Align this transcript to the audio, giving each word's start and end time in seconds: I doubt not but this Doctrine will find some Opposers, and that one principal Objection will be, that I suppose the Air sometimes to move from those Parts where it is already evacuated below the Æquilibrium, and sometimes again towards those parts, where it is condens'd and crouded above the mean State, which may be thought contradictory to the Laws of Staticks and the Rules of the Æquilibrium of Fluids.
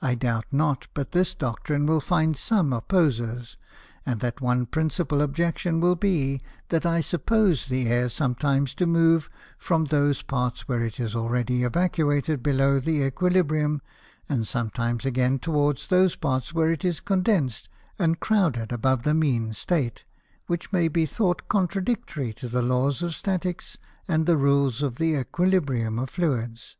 I 0.00 0.14
doubt 0.14 0.44
not 0.52 0.86
but 0.94 1.10
this 1.10 1.34
Doctrine 1.34 1.84
will 1.84 2.00
find 2.00 2.36
some 2.36 2.72
Opposers, 2.72 3.56
and 4.06 4.20
that 4.20 4.40
one 4.40 4.66
principal 4.66 5.20
Objection 5.20 5.80
will 5.80 5.96
be, 5.96 6.40
that 6.68 6.86
I 6.86 7.00
suppose 7.00 7.66
the 7.66 7.88
Air 7.88 8.08
sometimes 8.08 8.72
to 8.76 8.86
move 8.86 9.28
from 9.58 9.86
those 9.86 10.22
Parts 10.22 10.68
where 10.68 10.84
it 10.84 11.00
is 11.00 11.16
already 11.16 11.64
evacuated 11.64 12.40
below 12.40 12.78
the 12.78 13.00
Æquilibrium, 13.10 13.80
and 14.28 14.46
sometimes 14.46 15.04
again 15.04 15.40
towards 15.40 15.88
those 15.88 16.14
parts, 16.14 16.54
where 16.54 16.70
it 16.70 16.84
is 16.84 17.00
condens'd 17.00 17.68
and 17.98 18.20
crouded 18.20 18.70
above 18.70 19.02
the 19.02 19.12
mean 19.12 19.52
State, 19.52 20.04
which 20.46 20.72
may 20.72 20.86
be 20.86 21.04
thought 21.04 21.48
contradictory 21.48 22.32
to 22.34 22.48
the 22.48 22.62
Laws 22.62 23.02
of 23.02 23.10
Staticks 23.16 23.76
and 24.06 24.26
the 24.26 24.36
Rules 24.36 24.82
of 24.82 24.98
the 24.98 25.14
Æquilibrium 25.14 26.00
of 26.00 26.10
Fluids. 26.10 26.76